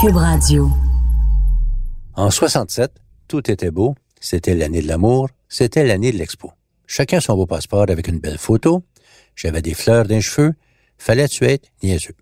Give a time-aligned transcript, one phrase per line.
[0.00, 0.70] Cube Radio.
[2.14, 2.92] En 67,
[3.26, 3.96] tout était beau.
[4.20, 5.28] C'était l'année de l'amour.
[5.48, 6.52] C'était l'année de l'expo.
[6.86, 8.84] Chacun son beau passeport avec une belle photo.
[9.34, 10.54] J'avais des fleurs d'un cheveu.
[10.98, 12.14] Fallait-tu être niaiseux?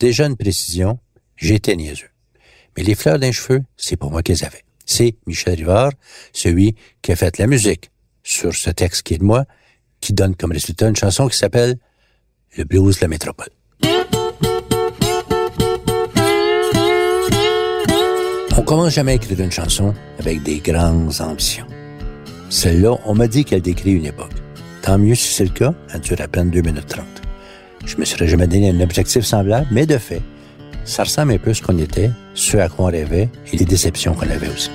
[0.00, 0.98] Déjà une précision,
[1.36, 2.10] j'étais niaiseux.
[2.76, 4.64] Mais les fleurs d'un cheveu, c'est pour moi qu'ils avaient.
[4.84, 5.92] C'est Michel Rivard,
[6.32, 7.90] celui qui a fait la musique
[8.24, 9.44] sur ce texte qui est de moi,
[10.00, 11.78] qui donne comme résultat une chanson qui s'appelle
[12.56, 13.50] Le blues de la métropole.
[18.68, 21.64] Commence jamais à écrire une chanson avec des grandes ambitions.
[22.50, 24.34] Celle-là, on m'a dit qu'elle décrit une époque.
[24.82, 27.06] Tant mieux si c'est le cas, elle dure à peine 2 minutes 30.
[27.86, 30.20] Je me serais jamais donné un objectif semblable, mais de fait,
[30.84, 33.64] ça ressemble un peu à ce qu'on était, ce à quoi on rêvait et les
[33.64, 34.70] déceptions qu'on avait aussi.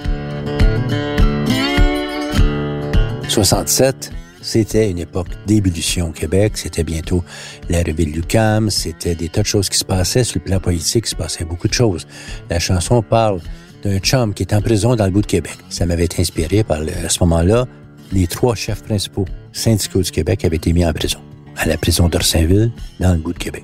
[3.28, 6.54] 67, c'était une époque d'ébullition au Québec.
[6.58, 7.24] C'était bientôt
[7.70, 8.72] la revue de Lucam.
[8.72, 11.06] C'était des tas de choses qui se passaient sur le plan politique.
[11.06, 12.08] Il se passait beaucoup de choses.
[12.50, 13.40] La chanson parle
[13.84, 15.58] d'un chum qui est en prison dans le bout de Québec.
[15.70, 17.68] Ça m'avait inspiré par, à ce moment-là,
[18.12, 21.20] les trois chefs principaux syndicaux du Québec avaient été mis en prison.
[21.58, 23.64] À la prison d'Orsainville, dans le bout de Québec.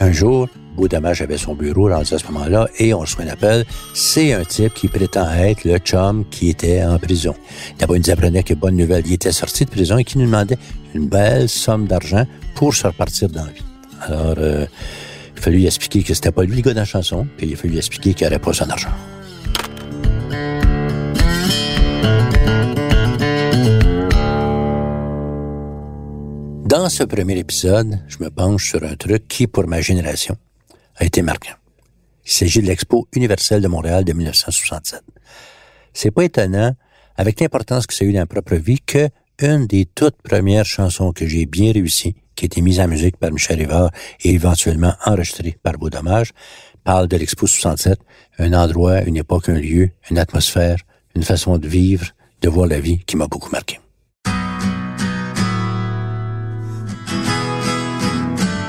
[0.00, 3.64] Un jour, Dommage avait son bureau rendu à ce moment-là et on reçoit un appel.
[3.94, 7.34] C'est un type qui prétend être le chum qui était en prison.
[7.78, 10.26] D'abord, il nous apprenait que bonne nouvelle, il était sorti de prison et qui nous
[10.26, 10.58] demandait
[10.94, 13.62] une belle somme d'argent pour se repartir dans la vie.
[14.02, 14.66] Alors, euh,
[15.34, 17.46] il a fallu lui expliquer que c'était pas lui le gars de la chanson, puis
[17.46, 18.90] il a fallu lui expliquer qu'il n'aurait pas son argent.
[26.74, 30.36] Dans ce premier épisode, je me penche sur un truc qui, pour ma génération,
[30.96, 31.54] a été marquant.
[32.26, 35.00] Il s'agit de l'Expo universelle de Montréal de 1967.
[35.92, 36.74] C'est pas étonnant,
[37.16, 40.64] avec l'importance que ça a eu dans ma propre vie, que une des toutes premières
[40.64, 43.90] chansons que j'ai bien réussi, qui a été mise en musique par Michel Rivard
[44.22, 46.32] et éventuellement enregistrée par Beau Dommage,
[46.82, 47.98] parle de l'Expo 67,
[48.38, 50.78] un endroit, une époque, un lieu, une atmosphère,
[51.14, 52.06] une façon de vivre,
[52.40, 53.80] de voir la vie qui m'a beaucoup marqué.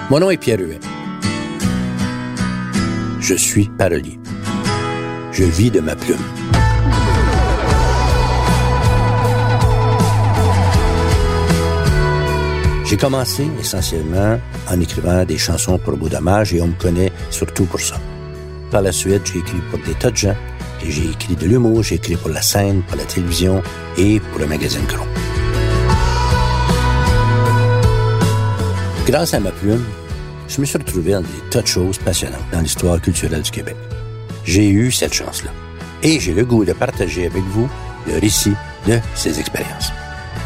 [0.09, 0.79] Mon nom est Pierre Huet.
[3.19, 4.19] Je suis parolier.
[5.31, 6.17] Je vis de ma plume.
[12.85, 14.39] J'ai commencé essentiellement
[14.69, 17.95] en écrivant des chansons pour Beau Dommage et on me connaît surtout pour ça.
[18.69, 20.35] Par la suite, j'ai écrit pour des tas de gens
[20.83, 23.61] j'ai écrit de l'humour, j'ai écrit pour la scène, pour la télévision
[23.97, 25.05] et pour le magazine Cron.
[29.05, 29.83] Grâce à ma plume,
[30.47, 33.75] je me suis retrouvé dans des tas de choses passionnantes dans l'histoire culturelle du Québec.
[34.43, 35.51] J'ai eu cette chance-là.
[36.03, 37.69] Et j'ai le goût de partager avec vous
[38.07, 38.53] le récit
[38.87, 39.91] de ces expériences.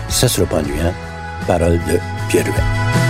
[0.07, 0.93] Ça sera pas ennuyant.
[1.47, 3.08] Parole de Pierre Hubert.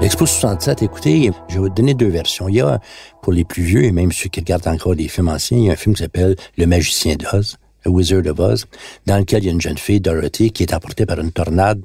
[0.00, 2.48] L'Expo 67, écoutez, je vais vous donner deux versions.
[2.48, 2.80] Il y a,
[3.20, 5.70] pour les plus vieux et même ceux qui regardent encore des films anciens, il y
[5.70, 8.66] a un film qui s'appelle Le Magicien d'Oz The Wizard of Oz,
[9.06, 11.80] dans lequel il y a une jeune fille, Dorothy, qui est emportée par une tornade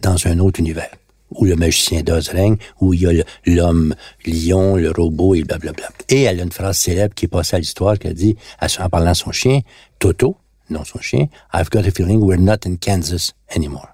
[0.00, 0.90] dans un autre univers,
[1.32, 5.88] où le magicien d'Oz règne, où il y a l'homme lion, le robot et blablabla.
[6.08, 9.10] Et elle a une phrase célèbre qui est passée à l'histoire, qu'elle dit, en parlant
[9.10, 9.60] à son chien,
[9.98, 10.36] Toto,
[10.70, 13.88] non son chien, I've got a feeling we're not in Kansas anymore.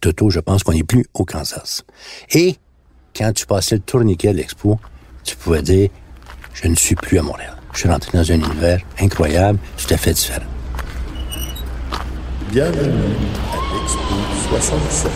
[0.00, 1.84] Toto, je pense qu'on n'est plus au Kansas.
[2.32, 2.56] Et
[3.20, 4.78] quand tu passais le tourniquet de l'expo,
[5.24, 5.90] tu pouvais dire,
[6.54, 7.54] je ne suis plus à Montréal.
[7.74, 10.46] Je suis rentré dans un univers incroyable, tout à fait différent.
[12.50, 13.12] Bienvenue
[13.52, 15.10] à l'Expo 67.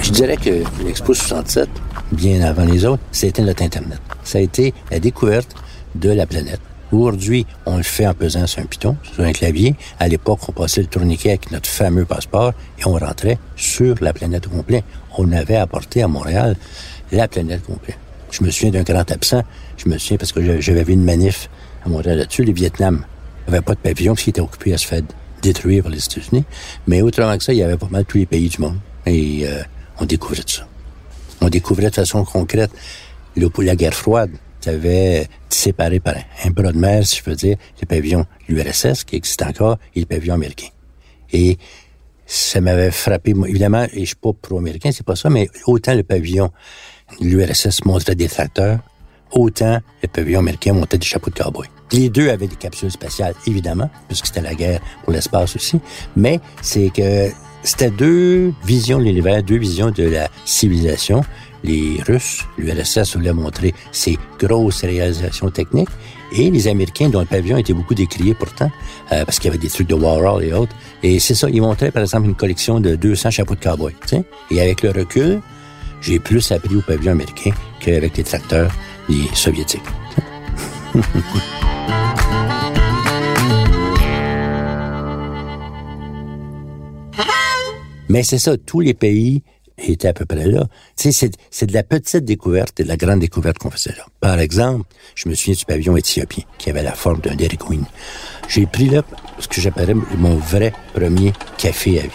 [0.00, 1.68] Je dirais que l'Expo 67,
[2.12, 4.00] bien avant les autres, c'était notre Internet.
[4.24, 5.54] Ça a été la découverte
[5.94, 6.60] de la planète.
[6.92, 9.76] Aujourd'hui, on le fait en pesant sur un piton, sur un clavier.
[10.00, 14.12] À l'époque, on passait le tourniquet avec notre fameux passeport et on rentrait sur la
[14.12, 14.82] planète au complet.
[15.16, 16.56] On avait apporté à Montréal
[17.12, 17.98] la planète complète.
[18.32, 19.42] Je me souviens d'un grand absent.
[19.76, 21.48] Je me souviens parce que j'avais vu une manif
[21.84, 22.44] à Montréal là-dessus.
[22.44, 23.04] Les Vietnam
[23.46, 25.02] n'avaient pas de pavillon parce qu'ils étaient occupés à se faire
[25.42, 26.44] détruire par les États-Unis.
[26.88, 28.78] Mais autrement que ça, il y avait pas mal tous les pays du monde.
[29.06, 29.62] Et euh,
[30.00, 30.66] on découvrait ça.
[31.40, 32.70] On découvrait de façon concrète
[33.36, 34.70] le, la guerre froide, tu
[35.48, 36.14] séparé par
[36.44, 40.00] un bras de mer, si je veux dire, le pavillon l'URSS, qui existe encore, et
[40.00, 40.68] le pavillon américain.
[41.32, 41.58] Et
[42.26, 46.02] ça m'avait frappé, évidemment, et je suis pas pro-américain, c'est pas ça, mais autant le
[46.02, 46.50] pavillon
[47.20, 48.78] l'URSS montrait des tracteurs,
[49.32, 51.66] autant le pavillon américain montait des chapeaux de cowboy.
[51.92, 55.80] Les deux avaient des capsules spatiales, évidemment, puisque c'était la guerre pour l'espace aussi,
[56.16, 57.30] mais c'est que
[57.62, 61.22] c'était deux visions de l'univers, deux visions de la civilisation.
[61.62, 65.88] Les Russes, l'URSS voulait montrer ses grosses réalisations techniques,
[66.32, 68.70] et les Américains, dont le pavillon était beaucoup décrié pourtant,
[69.12, 70.74] euh, parce qu'il y avait des trucs de Warhol et autres.
[71.02, 73.94] Et c'est ça, ils montraient par exemple une collection de 200 chapeaux de cowboy.
[74.50, 75.40] Et avec le recul,
[76.00, 78.72] j'ai plus appris au pavillon américain qu'avec les tracteurs
[79.08, 79.82] les soviétiques.
[88.08, 89.44] Mais c'est ça, tous les pays
[89.82, 90.66] étaient à peu près là.
[90.96, 94.04] Tu sais, c'est de la petite découverte et de la grande découverte qu'on faisait là.
[94.20, 94.84] Par exemple,
[95.14, 97.58] je me souviens du pavillon éthiopien qui avait la forme d'un Dairy.
[98.48, 99.02] J'ai pris là
[99.38, 102.10] ce que j'appellerais mon vrai premier café à vie.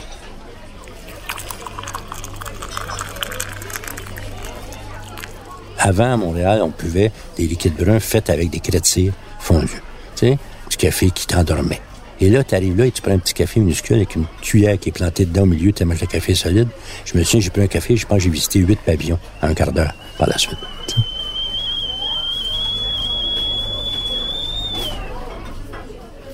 [5.77, 8.99] Avant, à Montréal, on buvait des liquides bruns faits avec des crêtes
[9.39, 9.83] fondues.
[10.15, 10.37] Tu sais,
[10.69, 11.81] du café qui t'endormait.
[12.21, 14.79] Et là, tu arrives là et tu prends un petit café minuscule avec une cuillère
[14.79, 16.69] qui est plantée dedans au milieu, tu le café solide.
[17.03, 19.47] Je me souviens, j'ai pris un café, je pense que j'ai visité huit pavillons en
[19.47, 20.57] un quart d'heure par la suite.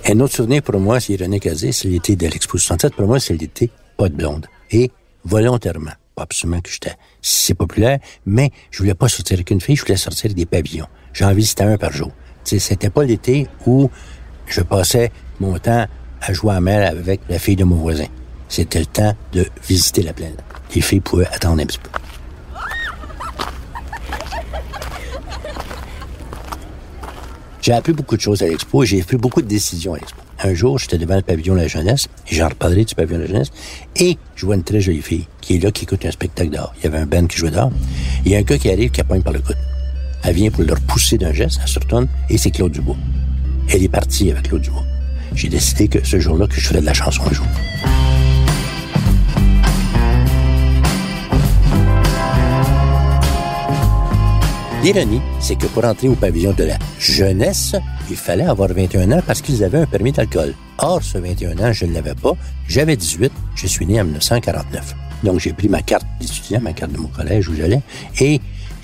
[0.08, 2.96] Un autre souvenir pour moi, c'est ironique à c'est l'été de l'Expo 67.
[2.96, 4.48] Pour moi, c'est l'été pas de blonde.
[4.70, 4.92] Et
[5.24, 9.76] volontairement, pas absolument que j'étais si populaire, mais je voulais pas sortir avec une fille,
[9.76, 10.88] je voulais sortir des pavillons.
[11.14, 12.12] J'en visitais un par jour.
[12.44, 13.90] C'était pas l'été où
[14.48, 15.12] je passais
[15.42, 15.88] mon temps
[16.22, 18.06] à jouer à mer avec la fille de mon voisin.
[18.48, 20.36] C'était le temps de visiter la plaine.
[20.76, 21.90] Les filles pouvaient attendre un petit peu.
[27.62, 30.20] J'ai appris beaucoup de choses à l'expo et j'ai pris beaucoup de décisions à l'expo.
[30.44, 33.24] Un jour, j'étais devant le pavillon de la jeunesse, et j'en reparlerai du pavillon de
[33.26, 33.52] la jeunesse,
[33.96, 36.74] et je vois une très jolie fille qui est là, qui écoute un spectacle dehors.
[36.80, 37.72] Il y avait un band qui jouait dehors.
[38.26, 39.58] Il y a un gars qui arrive, qui appogne par le coude.
[40.24, 42.98] Elle vient pour le repousser d'un geste, elle se retourne, et c'est Claude Dubois.
[43.70, 44.86] Elle est partie avec Claude Dubois.
[45.36, 47.46] J'ai décidé que ce jour-là, que je ferais de la chanson un jour.
[54.84, 57.76] L'ironie, c'est que pour entrer au pavillon de la jeunesse,
[58.10, 60.56] il fallait avoir 21 ans parce qu'ils avaient un permis d'alcool.
[60.80, 62.34] Or, ce 21 ans, je ne l'avais pas.
[62.68, 63.32] J'avais 18.
[63.56, 64.96] Je suis né en 1949.
[65.24, 67.82] Donc, j'ai pris ma carte d'étudiant, ma carte de mon collège où j'allais,
[68.20, 68.42] et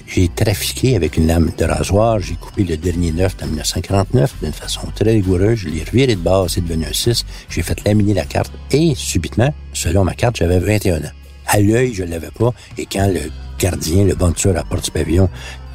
[0.08, 2.20] j'ai trafiqué avec une lame de rasoir.
[2.20, 5.60] J'ai coupé le dernier neuf en 1949 d'une façon très rigoureuse.
[5.60, 7.26] Je l'ai reviré de base, c'est devenu un 6.
[7.50, 11.12] J'ai fait laminer la carte et, subitement, selon ma carte, j'avais 21 ans.
[11.48, 12.54] À l'œil, je l'avais pas.
[12.78, 15.30] Et quand le gardien, le bon tueur à porte du pavillon,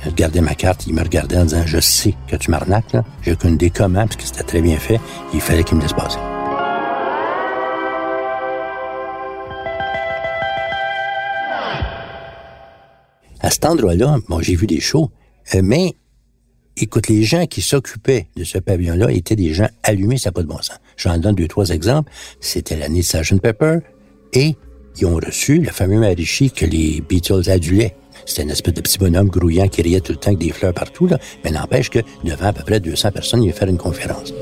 [0.04, 2.96] regardait ma carte, il me regardait en disant, je sais que tu m'arnaques.
[3.22, 5.00] J'ai aucune idée comment, parce que c'était très bien fait.
[5.34, 6.18] Il fallait qu'il me laisse passer.
[13.42, 15.10] À cet endroit-là, bon, j'ai vu des shows,
[15.54, 15.94] euh, mais
[16.76, 20.42] écoute, les gens qui s'occupaient de ce pavillon-là étaient des gens allumés, ça n'a pas
[20.42, 20.78] de bon sens.
[20.96, 22.10] J'en donne deux, trois exemples.
[22.40, 23.40] C'était l'année de Sgt.
[23.40, 23.78] Pepper
[24.32, 24.54] et
[24.98, 27.96] ils ont reçu le fameux Marichi que les Beatles adulaient.
[28.26, 30.74] C'était une espèce de petit bonhomme grouillant qui riait tout le temps avec des fleurs
[30.74, 31.18] partout, là.
[31.42, 34.32] mais n'empêche que devant à peu près 200 personnes, il a faire une conférence.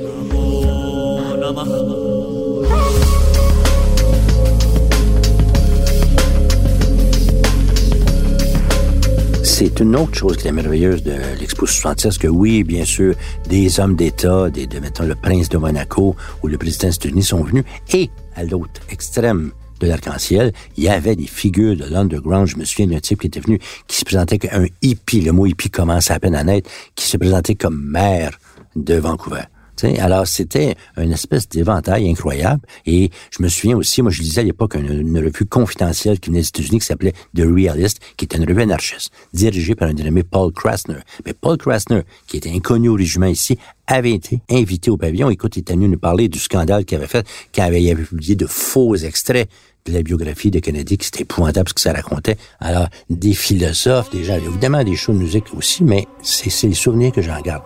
[9.60, 13.14] C'est une autre chose qui est merveilleuse de l'Expo 66, que oui, bien sûr,
[13.46, 17.22] des hommes d'État, des, de, mettons, le prince de Monaco ou le président des États-Unis
[17.22, 22.46] sont venus, et à l'autre extrême de l'arc-en-ciel, il y avait des figures de l'underground.
[22.46, 25.32] Je me souviens d'un type qui était venu, qui se présentait comme un hippie, le
[25.32, 28.38] mot hippie commence à peine à naître, qui se présentait comme maire
[28.76, 29.42] de Vancouver
[29.84, 32.62] alors, c'était une espèce d'éventail incroyable.
[32.86, 36.40] Et je me souviens aussi, moi, je lisais à l'époque une, revue confidentielle qui venait
[36.40, 40.22] des États-Unis qui s'appelait The Realist, qui était une revue anarchiste, dirigée par un dénommé
[40.22, 41.00] Paul Krasner.
[41.26, 45.30] Mais Paul Krasner, qui était inconnu au régiment ici, avait été invité au pavillon.
[45.30, 48.36] Écoute, il était venu nous parler du scandale qu'il avait fait, qu'il avait, avait publié
[48.36, 49.48] de faux extraits
[49.86, 52.36] de la biographie de Kennedy, qui c'était épouvantable ce que ça racontait.
[52.60, 57.12] Alors, des philosophes, des gens, évidemment des shows de musique aussi, mais c'est les souvenirs
[57.12, 57.62] que j'en garde.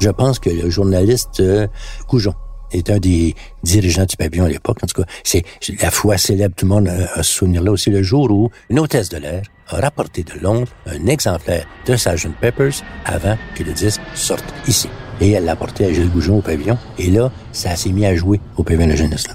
[0.00, 1.66] Je pense que le journaliste euh,
[2.06, 2.34] Coujon
[2.70, 4.78] est un des dirigeants du pavillon à l'époque.
[4.82, 5.44] En tout cas, c'est
[5.82, 6.54] la foi célèbre.
[6.54, 9.42] Tout le monde euh, a ce souvenir-là aussi le jour où une hôtesse de l'air
[9.68, 12.30] a rapporté de Londres un exemplaire de Sgt.
[12.40, 14.88] Peppers avant que le disque sorte ici.
[15.20, 16.78] Et elle l'a apporté à Gilles Goujon au pavillon.
[16.98, 19.26] Et là, ça s'est mis à jouer au pavillon de la jeunesse.
[19.26, 19.34] Là.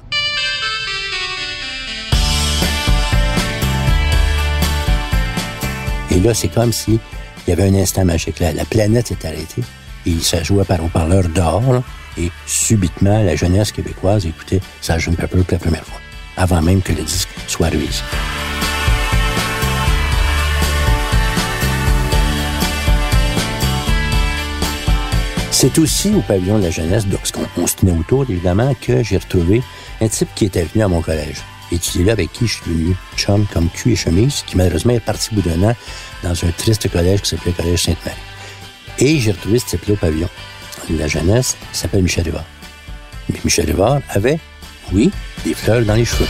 [6.12, 7.00] Et là, c'est comme si
[7.46, 8.40] il y avait un instant magique.
[8.40, 9.64] La planète s'est arrêtée
[10.06, 11.84] et ça jouait par haut-parleur dehors.
[12.18, 15.16] et subitement, la jeunesse québécoise écoutait Sgt.
[15.16, 16.00] Pepper pour la première fois,
[16.38, 18.04] avant même que le disque soit ici.
[25.64, 29.02] C'est aussi au pavillon de la jeunesse, parce qu'on on se tenait autour, évidemment, que
[29.02, 29.64] j'ai retrouvé
[30.02, 31.38] un type qui était venu à mon collège.
[31.72, 35.00] Étudié là, avec qui je suis venu chum comme cul et chemise, qui malheureusement est
[35.00, 35.76] parti bout d'un an
[36.22, 38.33] dans un triste collège qui s'appelait Collège Sainte-Marie.
[39.06, 40.30] Et j'ai retrouvé ce type-là au pavillon
[40.98, 42.46] la jeunesse, s'appelle Michel Rivard.
[43.44, 44.40] Michel Rivard avait,
[44.94, 45.12] oui,
[45.44, 46.28] des fleurs dans les cheveux.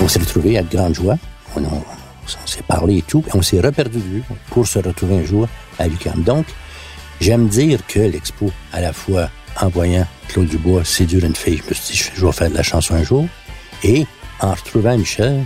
[0.00, 1.16] On s'est retrouvés à de grande joie.
[1.54, 1.62] On,
[2.44, 3.24] s'est parlé et tout.
[3.32, 5.46] On s'est reperdu de vue pour se retrouver un jour
[5.78, 6.24] à l'UQAM.
[6.24, 6.46] Donc,
[7.20, 9.30] j'aime dire que l'expo, à la fois
[9.60, 12.56] en voyant Claude Dubois séduire une fille, je me suis dit, je vais faire de
[12.56, 13.28] la chanson un jour.
[13.84, 14.06] Et
[14.40, 15.44] en retrouvant Michel,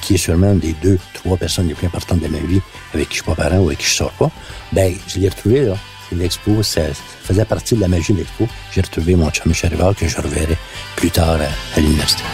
[0.00, 2.60] qui est sûrement une des deux, trois personnes les plus importantes de ma vie,
[2.94, 4.30] avec qui je suis pas parent ou avec qui je sors pas,
[4.72, 5.76] ben, je l'ai retrouvé, là.
[6.12, 6.80] L'expo, ça,
[7.22, 8.48] faisait partie de la magie de l'expo.
[8.72, 10.56] J'ai retrouvé mon chum Michel Rivard, que je reverrai
[10.96, 11.38] plus tard
[11.76, 12.24] à l'université.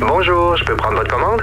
[0.00, 1.42] Bonjour, je peux prendre votre commande?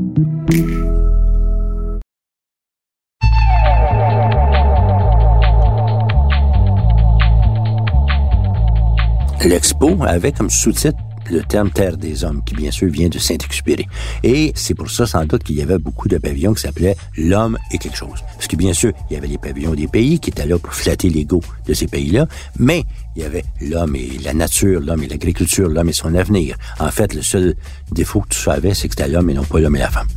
[9.45, 10.97] L'expo avait comme sous-titre
[11.29, 13.87] le terme Terre des Hommes, qui bien sûr vient de Saint-Exupéry.
[14.23, 17.57] Et c'est pour ça, sans doute, qu'il y avait beaucoup de pavillons qui s'appelaient L'homme
[17.71, 18.23] et quelque chose.
[18.35, 20.73] Parce que bien sûr, il y avait les pavillons des pays qui étaient là pour
[20.73, 22.27] flatter l'ego de ces pays-là,
[22.59, 22.83] mais
[23.15, 26.55] il y avait l'homme et la nature, l'homme et l'agriculture, l'homme et son avenir.
[26.79, 27.55] En fait, le seul
[27.91, 30.07] défaut que tu savais, c'est que c'était l'homme et non pas l'homme et la femme.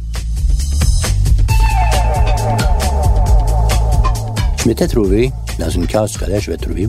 [4.58, 6.88] Je m'étais trouvé dans une case du collège, j'avais trouvé,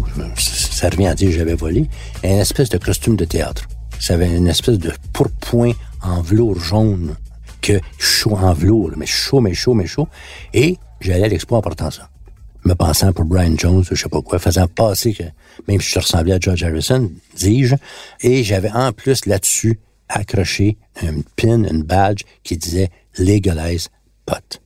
[0.75, 1.89] ça revient à dire j'avais volé,
[2.21, 3.65] une espèce de costume de théâtre.
[3.97, 5.71] Ça avait une espèce de pourpoint
[6.03, 7.15] en velours jaune,
[7.61, 10.09] que chaud en velours, mais chaud, mais chaud, mais chaud.
[10.53, 12.09] Et j'allais à l'expo en portant ça.
[12.65, 15.23] Me pensant pour Brian Jones, ou je sais pas quoi, faisant passer que,
[15.69, 17.75] même si je ressemblais à George Harrison, dis-je.
[18.21, 19.79] Et j'avais en plus là-dessus
[20.09, 23.87] accroché un pin, une badge qui disait Legalize
[24.25, 24.61] pot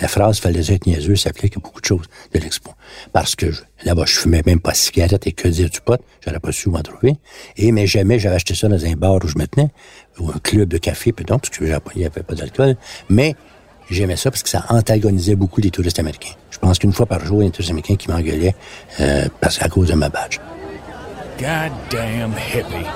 [0.00, 2.72] la phrase fallait être niaiseux s'applique à beaucoup de choses de l'expo.
[3.12, 3.46] Parce que
[3.84, 6.68] là-bas, je fumais même pas de cigarette et que dire du pot, j'aurais pas su
[6.68, 7.16] où en trouver.
[7.56, 9.70] Et mais jamais j'avais acheté ça dans un bar où je me tenais,
[10.18, 12.76] ou un club de café, puis donc, parce que il n'y avait pas d'alcool.
[13.08, 13.34] Mais
[13.90, 16.34] j'aimais ça parce que ça antagonisait beaucoup les touristes américains.
[16.50, 18.54] Je pense qu'une fois par jour, il y a un touriste américain qui m'engueulait
[19.00, 20.38] euh, parce à cause de ma badge.
[21.38, 22.86] Goddamn hippie.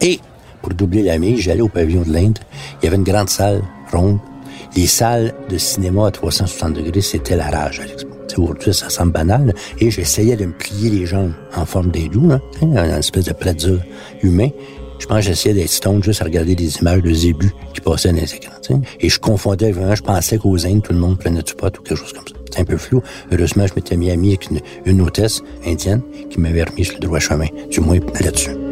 [0.00, 0.20] Et
[0.60, 2.38] pour doubler la mise, j'allais au pavillon de l'Inde.
[2.80, 3.62] Il y avait une grande salle
[4.76, 8.10] Les salles de cinéma à 360 degrés, c'était la rage à l'expo.
[8.36, 9.54] Aujourd'hui, ça semble banal.
[9.78, 13.84] Et j'essayais de me plier les jambes en forme d'hindou, hein, une espèce de pretzel
[14.22, 14.50] humain.
[14.98, 18.12] Je pense que j'essayais d'être stone juste à regarder des images de zébus qui passaient
[18.12, 18.52] dans les écrans.
[18.62, 18.80] tu sais.
[19.00, 21.82] Et je confondais vraiment, je pensais qu'aux Indes, tout le monde prenait du pot ou
[21.82, 22.34] quelque chose comme ça.
[22.50, 23.02] C'est un peu flou.
[23.30, 27.00] Heureusement, je m'étais mis ami avec une, une hôtesse indienne qui m'avait remis sur le
[27.00, 28.65] droit chemin, du moins là-dessus.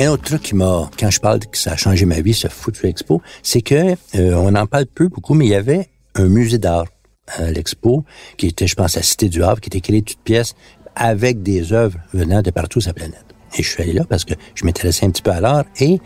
[0.00, 2.46] Un autre truc qui m'a, quand je parle que ça a changé ma vie, ce
[2.46, 3.74] foutu expo, c'est que
[4.14, 6.84] euh, on en parle peu beaucoup, mais il y avait un musée d'art
[7.26, 8.04] à l'expo
[8.36, 10.54] qui était, je pense, à Cité du Havre, qui était créé de toutes pièces
[10.94, 13.24] avec des œuvres venant de partout sur la planète.
[13.56, 15.98] Et je suis allé là parce que je m'intéressais un petit peu à l'art et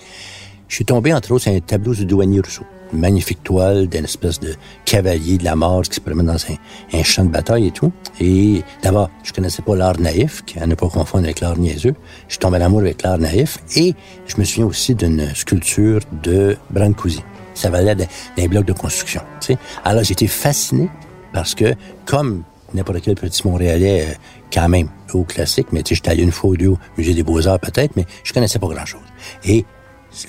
[0.68, 2.64] je suis tombé entre autres sur un tableau du douanier Rousseau.
[2.92, 7.24] Magnifique toile d'une espèce de cavalier de la mort qui se promène dans un, champ
[7.24, 7.92] de bataille et tout.
[8.20, 11.94] Et d'abord, je connaissais pas l'art naïf, à ne pas confondre avec l'art niaiseux.
[12.28, 13.94] Je tombé en amour avec l'art naïf et
[14.26, 17.22] je me souviens aussi d'une sculpture de Brancusi.
[17.54, 18.06] Ça valait d'un
[18.36, 19.20] d'un bloc de construction.
[19.40, 19.58] Tu sais.
[19.84, 20.88] Alors été fasciné
[21.32, 22.44] parce que, comme
[22.74, 24.14] n'importe quel petit Montréalais, euh,
[24.52, 27.60] quand même, au classique, mais j'étais allé une fois ou deux au Musée des Beaux-Arts
[27.60, 29.00] peut-être, mais je connaissais pas grand-chose.
[29.44, 29.64] Et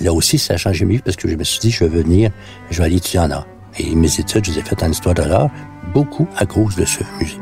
[0.01, 2.01] là aussi, ça a changé ma vie parce que je me suis dit, je vais
[2.01, 2.31] venir,
[2.69, 3.47] je vais aller étudier en art.
[3.77, 5.49] Et mes études, je les ai faites en histoire de l'art,
[5.93, 7.37] beaucoup à cause de ce musée.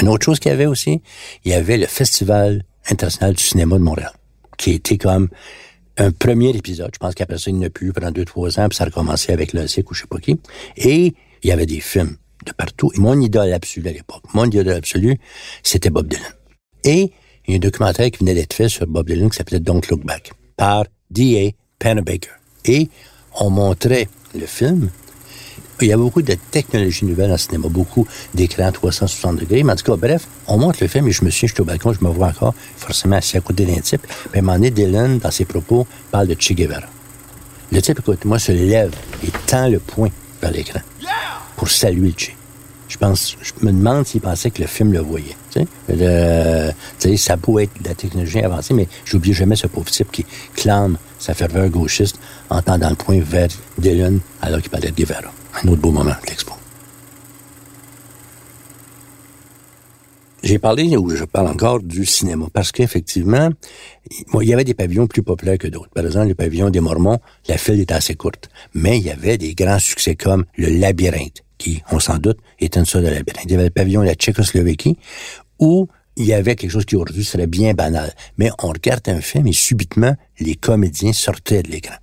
[0.00, 1.02] Une autre chose qu'il y avait aussi,
[1.44, 4.12] il y avait le festival international du cinéma de Montréal,
[4.58, 5.28] qui été comme
[5.96, 6.90] un premier épisode.
[6.92, 8.86] Je pense qu'après ça, il n'y a plus pendant deux, trois ans, puis ça a
[8.86, 10.38] recommencé avec le cycle ou je sais pas qui.
[10.76, 12.90] Et il y avait des films de partout.
[12.94, 15.18] Et mon idole absolu à l'époque, mon idole absolu,
[15.62, 16.32] c'était Bob Dylan.
[16.84, 17.12] Et
[17.46, 19.80] il y a un documentaire qui venait d'être fait sur Bob Dylan qui s'appelait Don't
[19.90, 21.50] Look Back par D.A.
[21.78, 22.32] Pennebaker.
[22.64, 22.88] Et
[23.38, 24.90] on montrait le film.
[25.80, 29.62] Il y a beaucoup de technologies nouvelles en cinéma, beaucoup d'écrans 360 degrés.
[29.64, 31.64] Mais en tout cas, bref, on montre le film et je me suis, j'étais au
[31.64, 34.06] balcon, je me vois encore forcément assis à côté d'un type.
[34.34, 36.86] Un moment donné, Dylan, dans ses propos, parle de Che Guevara.
[37.72, 38.94] Le type, écoute, moi, se lève
[39.26, 40.10] et tend le poing
[40.40, 40.80] vers l'écran
[41.56, 42.43] pour saluer le Che.
[42.94, 45.34] Je pense, je me demande s'il pensait que le film le voyait.
[45.50, 50.24] Sais, ça pourrait être de la technologie avancée, mais j'oublie jamais ce pauvre type qui
[50.54, 52.20] clame sa ferveur gauchiste
[52.50, 53.48] en tendant le poing vers
[53.78, 55.32] Dylan alors qu'il parlait de Guevara.
[55.60, 56.52] Un autre beau moment de l'expo.
[60.44, 63.48] J'ai parlé, ou je parle encore, du cinéma, parce qu'effectivement,
[64.40, 65.90] il y avait des pavillons plus populaires que d'autres.
[65.90, 68.50] Par exemple, le pavillon des Mormons, la file était assez courte.
[68.72, 71.42] Mais il y avait des grands succès comme le Labyrinthe,
[71.90, 73.44] on s'en doute, était une labyrinthe.
[73.44, 74.96] Il y avait le pavillon de la Tchécoslovaquie,
[75.58, 78.12] où il y avait quelque chose qui aujourd'hui serait bien banal.
[78.38, 81.96] Mais on regarde un film et subitement, les comédiens sortaient de l'écran.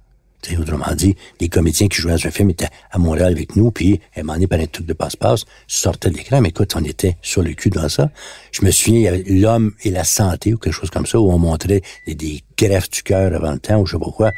[0.59, 4.01] Autrement dit, les comédiens qui jouaient dans un film étaient à Montréal avec nous, puis
[4.15, 6.41] à un moment pendant un truc de passe-passe, sortaient de l'écran.
[6.41, 8.09] Mais écoute, on était sur le cul devant ça.
[8.51, 11.19] Je me souviens, il y avait l'homme et la santé ou quelque chose comme ça,
[11.19, 14.11] où on montrait des, des greffes du cœur avant le temps ou je sais pas
[14.11, 14.31] quoi.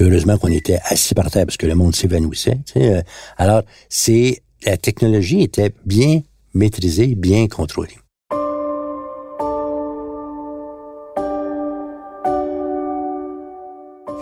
[0.00, 2.58] Heureusement qu'on était assis par terre parce que le monde s'évanouissait.
[2.76, 3.02] Euh,
[3.36, 6.22] Alors, c'est la technologie était bien
[6.54, 7.98] maîtrisée, bien contrôlée.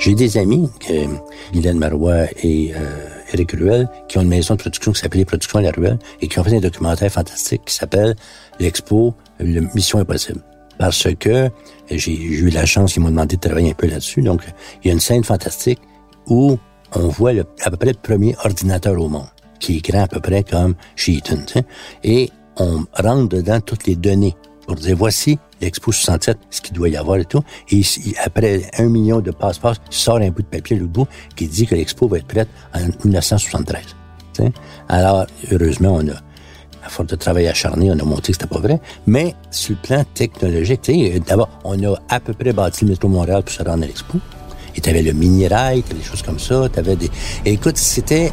[0.01, 1.07] J'ai des amis, euh,
[1.53, 5.25] Guylaine Marois et euh, Eric Ruel, qui ont une maison de production qui s'appelle les
[5.25, 8.15] Productions La Ruelle et qui ont fait un documentaire fantastique qui s'appelle
[8.61, 10.41] l'Expo le Mission Impossible.
[10.79, 11.51] Parce que
[11.91, 14.23] j'ai eu la chance, ils m'ont demandé de travailler un peu là-dessus.
[14.23, 14.43] Donc,
[14.83, 15.81] il y a une scène fantastique
[16.27, 16.57] où
[16.95, 19.27] on voit le- à peu près le premier ordinateur au monde,
[19.61, 21.39] qui est grand à peu près comme chez Eaton.
[21.47, 21.65] tu sais.
[22.05, 24.35] Et on rentre dedans toutes les données
[24.67, 27.43] pour dire voici l'Expo 67, ce qu'il doit y avoir et tout.
[27.71, 27.83] Et
[28.25, 31.75] après un million de passe-passe, sort un bout de papier, le bout, qui dit que
[31.75, 33.83] l'Expo va être prête en 1973.
[34.35, 34.53] tu sais.
[34.89, 36.13] Alors, heureusement, on a,
[36.89, 38.81] à force de travail acharné, on a montré que c'était pas vrai.
[39.07, 40.91] Mais sur le plan technologique,
[41.27, 44.19] d'abord, on a à peu près bâti le métro Montréal pour se rendre à l'Expo.
[44.75, 47.11] Et t'avais le mini-rail, des choses comme ça, t'avais des...
[47.45, 48.33] Et écoute, c'était...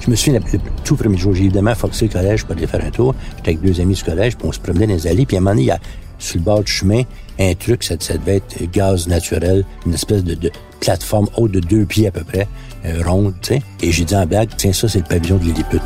[0.00, 2.84] Je me souviens, le, tout premier jour, j'ai évidemment forcé le collège pour aller faire
[2.84, 3.14] un tour.
[3.36, 5.26] J'étais avec deux amis du collège, puis on se promenait dans les allées.
[5.26, 5.78] Puis à un moment donné, il y a,
[6.18, 7.02] sur le bord du chemin,
[7.38, 10.50] un truc, ça, devait être gaz naturel, une espèce de,
[10.80, 12.48] plateforme haute de deux pieds à peu près,
[12.86, 13.62] euh, ronde, tu sais.
[13.82, 15.78] Et j'ai dit en blague, tiens, ça, c'est le pavillon de Lilliput.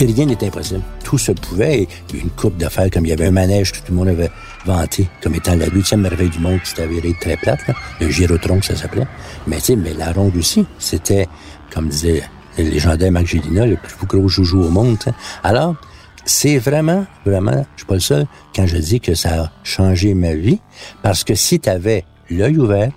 [0.00, 0.80] Puis rien n'était impossible.
[1.04, 1.86] Tout se pouvait.
[2.08, 3.96] Il y a une coupe d'affaires, comme il y avait un manège que tout le
[3.96, 4.30] monde avait
[4.64, 7.74] vanté comme étant la huitième merveille du monde qui s'était avérée très plate, là.
[8.00, 9.06] le gyrotron, ça s'appelait.
[9.46, 11.28] Mais tu mais la ronde aussi, c'était,
[11.70, 12.22] comme disait
[12.56, 14.96] le légendaire Marc Gélina, le plus gros joujou au monde.
[15.44, 15.76] Alors,
[16.24, 20.14] c'est vraiment, vraiment, je suis pas le seul quand je dis que ça a changé
[20.14, 20.60] ma vie,
[21.02, 22.90] parce que si tu avais l'œil ouvert,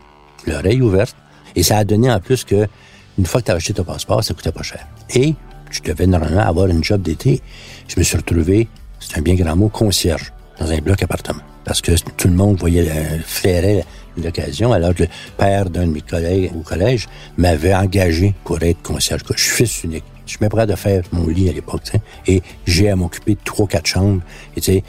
[0.48, 1.18] l'oreille ouverte,
[1.58, 2.66] et ça a donné en plus que
[3.20, 4.88] une fois que tu as acheté ton passeport, ça coûtait pas cher.
[5.14, 5.36] Et
[5.74, 7.42] je devais normalement avoir une job d'été.
[7.88, 8.68] Je me suis retrouvé,
[9.00, 11.42] c'est un bien grand mot, concierge, dans un bloc appartement.
[11.66, 13.84] Parce que tout le monde voyait, euh, flairait
[14.18, 17.08] l'occasion, alors que le père d'un de mes collègues au collège
[17.38, 19.22] m'avait engagé pour être concierge.
[19.36, 20.04] Je suis fils unique.
[20.26, 21.92] Je prêt de faire mon lit à l'époque.
[22.28, 24.22] Et j'ai à m'occuper de trois, quatre chambres.
[24.56, 24.84] Et tu sais,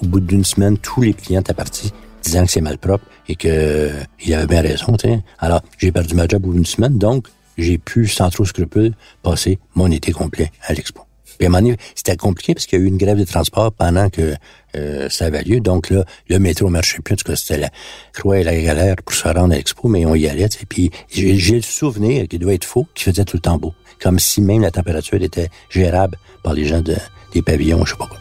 [0.00, 3.90] au bout d'une semaine, tous les clients étaient partis disant que c'est malpropre et que
[4.24, 4.96] il avait bien raison.
[5.38, 8.94] Alors, j'ai perdu ma job au bout d'une semaine, donc j'ai pu, sans trop scrupule,
[9.22, 11.02] passer mon été complet à l'expo.
[11.38, 11.60] Puis à
[11.94, 14.34] c'était compliqué parce qu'il y a eu une grève de transport pendant que
[14.76, 15.60] euh, ça avait lieu.
[15.60, 17.14] Donc là, le métro marchait plus.
[17.14, 17.70] En tout cas, c'était la
[18.12, 20.48] croix et la galère pour se rendre à l'expo, mais on y allait.
[20.48, 20.66] tu sais.
[20.66, 23.72] Puis j'ai le souvenir, qui doit être faux, qui faisait tout le temps beau.
[24.00, 26.96] Comme si même la température était gérable par les gens de,
[27.32, 28.18] des pavillons, je sais pas quoi.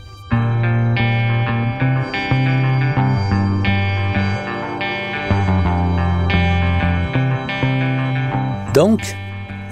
[8.73, 9.01] Donc,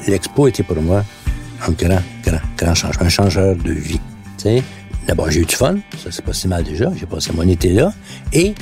[0.08, 1.04] l'expo était pour moi
[1.68, 4.00] un grand, grand, grand changement, un changeur de vie.
[5.08, 7.74] D'abord, j'ai eu du fun, ça c'est pas si mal déjà, j'ai passé mon été
[7.74, 7.94] là,
[8.34, 8.54] et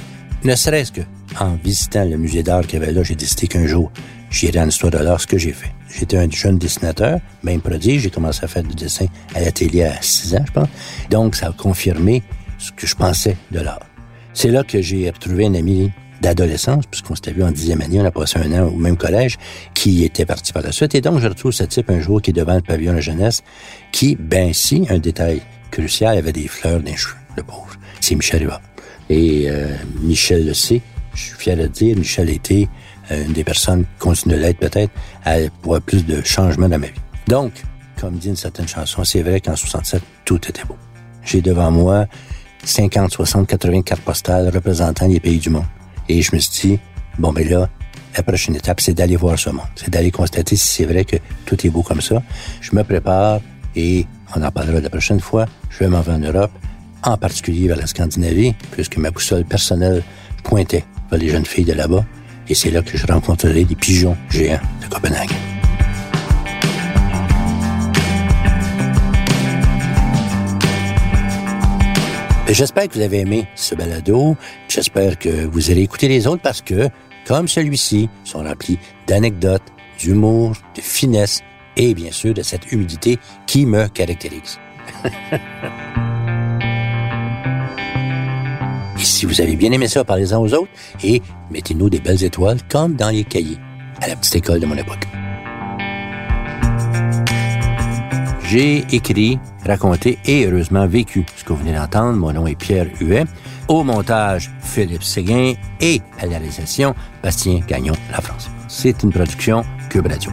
[0.43, 1.01] ne serait-ce que
[1.39, 3.91] en visitant le musée d'art qu'il y avait là, j'ai décidé qu'un jour,
[4.29, 5.73] j'irais en histoire de l'art, ce que j'ai fait.
[5.89, 10.01] J'étais un jeune dessinateur, même prodige, j'ai commencé à faire du dessin à l'atelier à
[10.01, 10.67] 6 ans, je pense.
[11.09, 12.23] Donc, ça a confirmé
[12.57, 13.85] ce que je pensais de l'art.
[14.33, 18.05] C'est là que j'ai retrouvé un ami d'adolescence, puisqu'on s'était vu en dixième année, on
[18.05, 19.37] a passé un an au même collège,
[19.73, 20.95] qui était parti par la suite.
[20.95, 23.01] Et donc, je retrouve ce type un jour qui est devant le pavillon de la
[23.01, 23.43] jeunesse,
[23.91, 27.75] qui, ben si, un détail crucial, avait des fleurs dans les cheveux, le pauvre.
[27.99, 28.61] C'est Michel Rivard.
[29.09, 29.67] Et euh,
[30.01, 30.81] Michel le sait,
[31.13, 32.67] je suis fier de le dire, Michel était
[33.11, 34.91] euh, une des personnes, continue de l'être peut-être,
[35.25, 37.01] à pouvoir plus de changements dans ma vie.
[37.27, 37.51] Donc,
[37.99, 40.77] comme dit une certaine chanson, c'est vrai qu'en 67, tout était beau.
[41.23, 42.05] J'ai devant moi
[42.63, 45.65] 50, 60, 84 postales représentant les pays du monde.
[46.09, 46.79] Et je me suis dit,
[47.17, 47.69] bon, ben là,
[48.15, 49.65] la prochaine étape, c'est d'aller voir ce monde.
[49.75, 52.21] C'est d'aller constater si c'est vrai que tout est beau comme ça.
[52.61, 53.39] Je me prépare
[53.75, 55.45] et on en parlera la prochaine fois.
[55.69, 56.51] Je vais m'en vais en Europe,
[57.03, 60.03] en particulier vers la Scandinavie, puisque ma boussole personnelle
[60.43, 62.05] pointait vers les jeunes filles de là-bas.
[62.49, 65.31] Et c'est là que je rencontrerai des pigeons géants de Copenhague.
[72.49, 74.35] J'espère que vous avez aimé ce balado.
[74.67, 76.89] J'espère que vous allez écouter les autres parce que,
[77.25, 78.77] comme celui-ci, sont remplis
[79.07, 79.63] d'anecdotes,
[79.97, 81.41] d'humour, de finesse
[81.77, 84.59] et bien sûr de cette humidité qui me caractérise.
[88.99, 92.59] et si vous avez bien aimé ça, parlez-en aux autres et mettez-nous des belles étoiles
[92.69, 93.57] comme dans les cahiers
[94.01, 95.07] à la petite école de mon époque.
[98.53, 102.19] J'ai écrit, raconté et heureusement vécu ce que vous venez d'entendre.
[102.19, 103.25] Mon nom est Pierre Huet.
[103.67, 108.51] Au montage, Philippe Séguin et à la réalisation, Bastien Gagnon, La France.
[108.67, 110.29] C'est une production Cube Radio.